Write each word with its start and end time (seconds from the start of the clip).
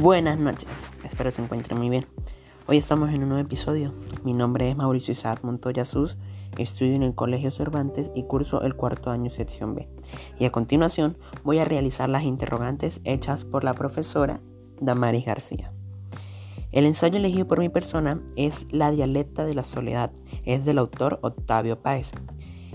Buenas 0.00 0.40
noches, 0.40 0.90
espero 1.04 1.30
se 1.30 1.40
encuentren 1.40 1.78
muy 1.78 1.88
bien. 1.88 2.04
Hoy 2.66 2.78
estamos 2.78 3.10
en 3.10 3.22
un 3.22 3.28
nuevo 3.28 3.46
episodio. 3.46 3.92
Mi 4.24 4.32
nombre 4.32 4.68
es 4.68 4.76
Mauricio 4.76 5.12
Isaac 5.12 5.44
Montoya 5.44 5.84
Sus, 5.84 6.16
estudio 6.58 6.96
en 6.96 7.04
el 7.04 7.14
Colegio 7.14 7.52
Cervantes 7.52 8.10
y 8.12 8.24
curso 8.24 8.62
el 8.62 8.74
cuarto 8.74 9.12
año 9.12 9.30
sección 9.30 9.76
B. 9.76 9.88
Y 10.40 10.46
a 10.46 10.50
continuación 10.50 11.16
voy 11.44 11.60
a 11.60 11.64
realizar 11.64 12.08
las 12.08 12.24
interrogantes 12.24 13.02
hechas 13.04 13.44
por 13.44 13.62
la 13.62 13.72
profesora 13.72 14.40
Damaris 14.80 15.26
García. 15.26 15.72
El 16.72 16.86
ensayo 16.86 17.18
elegido 17.18 17.46
por 17.46 17.60
mi 17.60 17.68
persona 17.68 18.20
es 18.34 18.66
La 18.72 18.90
dialecta 18.90 19.46
de 19.46 19.54
la 19.54 19.62
soledad, 19.62 20.10
es 20.44 20.64
del 20.64 20.78
autor 20.78 21.20
Octavio 21.22 21.80
Páez. 21.80 22.10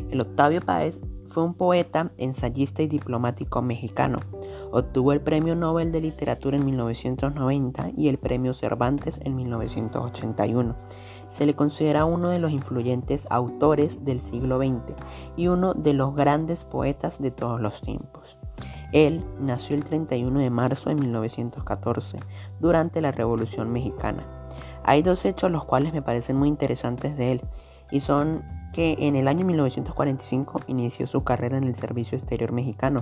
El 0.09 0.21
Octavio 0.21 0.61
Páez 0.61 1.01
fue 1.27 1.43
un 1.43 1.53
poeta, 1.53 2.13
ensayista 2.17 2.81
y 2.81 2.87
diplomático 2.87 3.61
mexicano. 3.61 4.19
Obtuvo 4.71 5.13
el 5.13 5.21
Premio 5.21 5.55
Nobel 5.55 5.91
de 5.91 6.01
Literatura 6.01 6.57
en 6.57 6.65
1990 6.65 7.91
y 7.97 8.07
el 8.07 8.19
Premio 8.19 8.53
Cervantes 8.53 9.19
en 9.23 9.35
1981. 9.35 10.75
Se 11.27 11.45
le 11.45 11.55
considera 11.55 12.05
uno 12.05 12.29
de 12.29 12.39
los 12.39 12.51
influyentes 12.51 13.27
autores 13.29 14.05
del 14.05 14.21
siglo 14.21 14.59
XX 14.59 14.93
y 15.35 15.47
uno 15.47 15.73
de 15.73 15.93
los 15.93 16.15
grandes 16.15 16.65
poetas 16.65 17.19
de 17.19 17.31
todos 17.31 17.59
los 17.61 17.81
tiempos. 17.81 18.37
Él 18.91 19.23
nació 19.39 19.75
el 19.75 19.83
31 19.83 20.39
de 20.39 20.49
marzo 20.49 20.89
de 20.89 20.95
1914 20.95 22.19
durante 22.59 23.01
la 23.01 23.11
Revolución 23.11 23.71
Mexicana. 23.71 24.25
Hay 24.83 25.03
dos 25.03 25.25
hechos 25.25 25.51
los 25.51 25.65
cuales 25.65 25.93
me 25.93 26.01
parecen 26.01 26.35
muy 26.35 26.47
interesantes 26.47 27.15
de 27.17 27.33
él 27.33 27.41
y 27.91 27.99
son 27.99 28.43
que 28.73 28.97
en 28.99 29.15
el 29.15 29.27
año 29.27 29.45
1945 29.45 30.61
inició 30.67 31.07
su 31.07 31.23
carrera 31.23 31.57
en 31.57 31.63
el 31.63 31.75
Servicio 31.75 32.17
Exterior 32.17 32.51
Mexicano, 32.51 33.01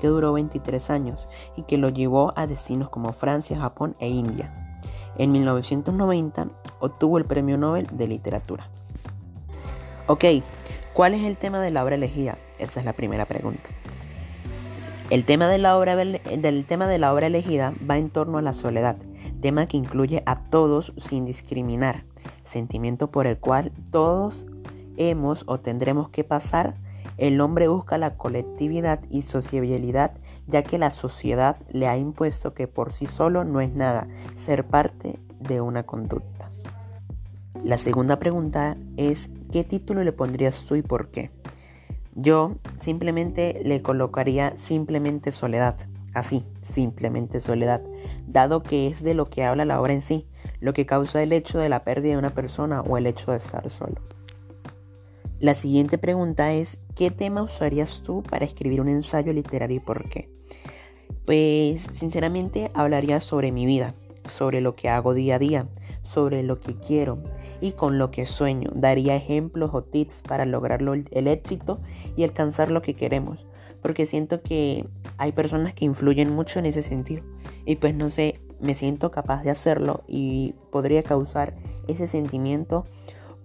que 0.00 0.08
duró 0.08 0.32
23 0.32 0.90
años 0.90 1.28
y 1.56 1.62
que 1.62 1.78
lo 1.78 1.88
llevó 1.88 2.32
a 2.36 2.46
destinos 2.46 2.90
como 2.90 3.12
Francia, 3.12 3.58
Japón 3.58 3.96
e 3.98 4.08
India. 4.08 4.82
En 5.18 5.32
1990 5.32 6.48
obtuvo 6.80 7.18
el 7.18 7.24
Premio 7.24 7.56
Nobel 7.56 7.86
de 7.92 8.08
Literatura. 8.08 8.68
Ok, 10.06 10.24
¿cuál 10.92 11.14
es 11.14 11.24
el 11.24 11.36
tema 11.36 11.60
de 11.60 11.70
la 11.70 11.82
obra 11.82 11.94
elegida? 11.94 12.38
Esa 12.58 12.80
es 12.80 12.86
la 12.86 12.92
primera 12.92 13.24
pregunta. 13.24 13.70
El 15.08 15.24
tema 15.24 15.48
de 15.48 15.58
la 15.58 15.78
obra, 15.78 15.96
del 15.96 16.64
tema 16.66 16.86
de 16.88 16.98
la 16.98 17.14
obra 17.14 17.28
elegida 17.28 17.72
va 17.88 17.96
en 17.96 18.10
torno 18.10 18.38
a 18.38 18.42
la 18.42 18.52
soledad, 18.52 18.96
tema 19.40 19.66
que 19.66 19.76
incluye 19.76 20.22
a 20.26 20.44
todos 20.50 20.92
sin 20.96 21.24
discriminar, 21.24 22.04
sentimiento 22.44 23.10
por 23.10 23.26
el 23.26 23.38
cual 23.38 23.72
todos 23.90 24.46
hemos 24.96 25.44
o 25.46 25.60
tendremos 25.60 26.08
que 26.08 26.24
pasar, 26.24 26.74
el 27.18 27.40
hombre 27.40 27.68
busca 27.68 27.98
la 27.98 28.16
colectividad 28.16 29.00
y 29.10 29.22
sociabilidad, 29.22 30.12
ya 30.46 30.62
que 30.62 30.78
la 30.78 30.90
sociedad 30.90 31.56
le 31.70 31.88
ha 31.88 31.96
impuesto 31.96 32.52
que 32.52 32.68
por 32.68 32.92
sí 32.92 33.06
solo 33.06 33.44
no 33.44 33.60
es 33.60 33.74
nada, 33.74 34.06
ser 34.34 34.66
parte 34.66 35.18
de 35.40 35.60
una 35.60 35.84
conducta. 35.84 36.50
La 37.64 37.78
segunda 37.78 38.18
pregunta 38.18 38.76
es, 38.96 39.30
¿qué 39.50 39.64
título 39.64 40.04
le 40.04 40.12
pondrías 40.12 40.66
tú 40.66 40.76
y 40.76 40.82
por 40.82 41.08
qué? 41.08 41.30
Yo 42.14 42.56
simplemente 42.76 43.60
le 43.64 43.82
colocaría 43.82 44.56
simplemente 44.56 45.32
soledad, 45.32 45.76
así, 46.14 46.44
simplemente 46.62 47.40
soledad, 47.40 47.82
dado 48.26 48.62
que 48.62 48.86
es 48.86 49.02
de 49.02 49.14
lo 49.14 49.26
que 49.26 49.44
habla 49.44 49.64
la 49.64 49.80
obra 49.80 49.94
en 49.94 50.02
sí, 50.02 50.26
lo 50.60 50.72
que 50.72 50.86
causa 50.86 51.22
el 51.22 51.32
hecho 51.32 51.58
de 51.58 51.68
la 51.68 51.82
pérdida 51.82 52.12
de 52.12 52.18
una 52.18 52.30
persona 52.30 52.82
o 52.82 52.96
el 52.98 53.06
hecho 53.06 53.32
de 53.32 53.38
estar 53.38 53.68
solo. 53.68 53.96
La 55.38 55.54
siguiente 55.54 55.98
pregunta 55.98 56.54
es, 56.54 56.78
¿qué 56.94 57.10
tema 57.10 57.42
usarías 57.42 58.02
tú 58.02 58.22
para 58.22 58.46
escribir 58.46 58.80
un 58.80 58.88
ensayo 58.88 59.34
literario 59.34 59.76
y 59.76 59.80
por 59.80 60.08
qué? 60.08 60.30
Pues 61.26 61.86
sinceramente 61.92 62.70
hablaría 62.72 63.20
sobre 63.20 63.52
mi 63.52 63.66
vida, 63.66 63.94
sobre 64.26 64.62
lo 64.62 64.74
que 64.76 64.88
hago 64.88 65.12
día 65.12 65.34
a 65.34 65.38
día, 65.38 65.68
sobre 66.02 66.42
lo 66.42 66.58
que 66.58 66.74
quiero 66.76 67.18
y 67.60 67.72
con 67.72 67.98
lo 67.98 68.10
que 68.10 68.24
sueño. 68.24 68.70
Daría 68.74 69.14
ejemplos 69.14 69.72
o 69.74 69.82
tips 69.82 70.22
para 70.22 70.46
lograr 70.46 70.80
el 70.80 71.28
éxito 71.28 71.80
y 72.16 72.24
alcanzar 72.24 72.70
lo 72.70 72.80
que 72.80 72.94
queremos. 72.94 73.46
Porque 73.82 74.06
siento 74.06 74.40
que 74.40 74.88
hay 75.18 75.32
personas 75.32 75.74
que 75.74 75.84
influyen 75.84 76.32
mucho 76.32 76.60
en 76.60 76.66
ese 76.66 76.80
sentido. 76.80 77.22
Y 77.66 77.76
pues 77.76 77.94
no 77.94 78.08
sé, 78.08 78.40
me 78.58 78.74
siento 78.74 79.10
capaz 79.10 79.42
de 79.42 79.50
hacerlo 79.50 80.02
y 80.08 80.54
podría 80.72 81.02
causar 81.02 81.54
ese 81.88 82.06
sentimiento 82.06 82.86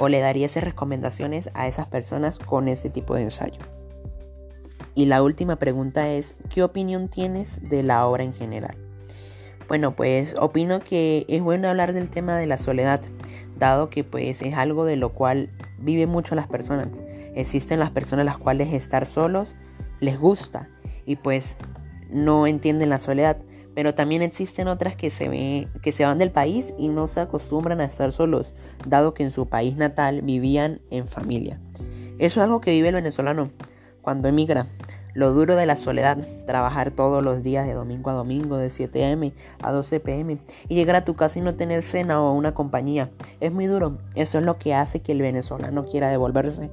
o 0.02 0.10
le 0.10 0.20
daría 0.20 0.48
esas 0.48 0.64
recomendaciones 0.64 1.52
a 1.54 1.68
esas 1.68 1.86
personas 1.86 2.40
con 2.40 2.68
ese 2.68 2.90
tipo 2.90 3.14
de 3.14 3.22
ensayo. 3.22 3.62
Y 4.96 5.06
la 5.06 5.22
última 5.22 5.58
pregunta 5.58 6.10
es, 6.10 6.36
¿qué 6.52 6.64
opinión 6.64 7.08
tienes 7.08 7.62
de 7.70 7.84
la 7.84 8.08
obra 8.08 8.24
en 8.24 8.34
general? 8.34 8.76
Bueno, 9.68 9.96
pues 9.96 10.34
opino 10.40 10.80
que 10.80 11.28
es 11.30 11.44
bueno 11.44 11.70
hablar 11.70 11.94
del 11.94 12.10
tema 12.10 12.36
de 12.40 12.48
la 12.48 12.58
soledad, 12.58 13.00
dado 13.60 13.92
que 13.92 14.04
pues 14.04 14.42
es 14.42 14.56
algo 14.56 14.86
de 14.86 14.96
lo 14.96 15.14
cual 15.14 15.52
viven 15.78 16.10
mucho 16.10 16.34
las 16.34 16.48
personas. 16.48 17.04
Existen 17.36 17.80
las 17.80 17.92
personas 17.92 18.26
las 18.26 18.40
cuales 18.40 18.74
estar 18.74 19.06
solos 19.06 19.54
les 20.00 20.20
gusta 20.20 20.68
y 21.06 21.18
pues 21.18 21.58
no 22.10 22.48
entienden 22.48 22.90
la 22.90 22.98
soledad, 22.98 23.38
pero 23.74 23.96
también 23.96 24.22
existen 24.22 24.68
otras 24.68 24.96
que 24.96 25.10
se, 25.10 25.68
que 25.82 25.92
se 25.92 26.06
van 26.06 26.18
del 26.18 26.32
país 26.32 26.74
y 26.78 26.90
no 26.90 27.08
se 27.08 27.22
acostumbran 27.22 27.82
a 27.82 27.86
estar 27.86 28.12
solos, 28.12 28.54
dado 28.86 29.14
que 29.14 29.24
en 29.24 29.32
su 29.32 29.48
país 29.48 29.78
natal 29.78 30.22
vivían 30.22 30.82
en 30.90 31.08
familia. 31.08 31.60
Eso 32.20 32.40
es 32.40 32.46
algo 32.46 32.62
que 32.62 32.72
vive 32.72 32.90
el 32.90 32.96
venezolano 32.96 33.52
cuando 34.02 34.28
emigra. 34.28 34.66
Lo 35.14 35.34
duro 35.34 35.58
de 35.58 35.66
la 35.66 35.76
soledad, 35.76 36.18
trabajar 36.46 36.92
todos 36.92 37.22
los 37.22 37.44
días 37.44 37.68
de 37.68 37.74
domingo 37.74 38.10
a 38.10 38.14
domingo, 38.14 38.56
de 38.56 38.70
7 38.70 39.12
am 39.12 39.32
a 39.62 39.72
12 39.72 40.00
pm, 40.00 40.38
y 40.70 40.76
llegar 40.76 40.96
a 40.96 41.04
tu 41.04 41.16
casa 41.16 41.40
y 41.40 41.42
no 41.42 41.56
tener 41.56 41.84
cena 41.84 42.22
o 42.22 42.34
una 42.34 42.54
compañía. 42.54 43.12
Es 43.42 43.52
muy 43.52 43.66
duro. 43.66 43.98
Eso 44.16 44.40
es 44.40 44.46
lo 44.46 44.58
que 44.58 44.74
hace 44.74 45.02
que 45.02 45.12
el 45.12 45.22
venezolano 45.22 45.86
quiera 45.86 46.10
devolverse. 46.10 46.70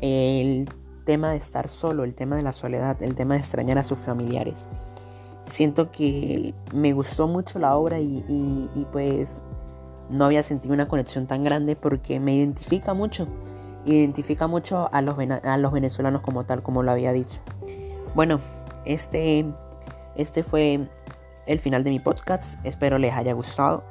El 0.00 0.68
tema 1.04 1.30
de 1.30 1.36
estar 1.36 1.68
solo, 1.68 2.02
el 2.02 2.14
tema 2.14 2.34
de 2.34 2.42
la 2.42 2.52
soledad, 2.52 3.00
el 3.00 3.14
tema 3.14 3.34
de 3.34 3.40
extrañar 3.40 3.78
a 3.78 3.84
sus 3.84 3.98
familiares 3.98 4.68
siento 5.48 5.90
que 5.90 6.54
me 6.72 6.92
gustó 6.92 7.26
mucho 7.26 7.58
la 7.58 7.76
obra 7.76 8.00
y, 8.00 8.86
pues 8.92 9.42
no 10.10 10.24
había 10.24 10.42
sentido 10.42 10.74
una 10.74 10.88
conexión 10.88 11.26
tan 11.26 11.44
grande 11.44 11.76
porque 11.76 12.18
me 12.20 12.34
identifica 12.34 12.94
mucho, 12.94 13.26
identifica 13.84 14.46
mucho 14.46 14.88
a 14.92 15.02
los, 15.02 15.16
a 15.18 15.56
los 15.56 15.72
venezolanos 15.72 16.22
como 16.22 16.44
tal, 16.44 16.62
como 16.62 16.82
lo 16.82 16.90
había 16.90 17.12
dicho. 17.12 17.40
Bueno, 18.14 18.40
este, 18.84 19.44
este 20.16 20.42
fue 20.42 20.88
el 21.46 21.58
final 21.58 21.84
de 21.84 21.90
mi 21.90 22.00
podcast, 22.00 22.64
espero 22.64 22.98
les 22.98 23.14
haya 23.14 23.32
gustado, 23.32 23.84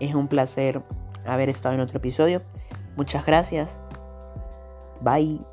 es 0.00 0.14
un 0.14 0.28
placer 0.28 0.82
haber 1.26 1.48
estado 1.48 1.74
en 1.74 1.80
otro 1.80 1.98
episodio, 1.98 2.42
muchas 2.96 3.24
gracias, 3.24 3.78
bye. 5.00 5.51